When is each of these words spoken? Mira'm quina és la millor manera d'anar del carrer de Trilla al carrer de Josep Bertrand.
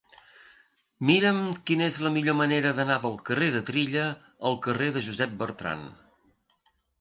Mira'm 1.09 1.41
quina 1.69 1.85
és 1.91 1.99
la 2.05 2.11
millor 2.15 2.35
manera 2.39 2.71
d'anar 2.79 2.95
del 3.03 3.19
carrer 3.29 3.51
de 3.57 3.61
Trilla 3.69 4.07
al 4.51 4.59
carrer 4.69 4.89
de 4.97 5.05
Josep 5.11 5.37
Bertrand. 5.43 6.75